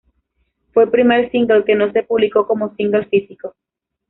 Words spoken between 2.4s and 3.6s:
como single físico.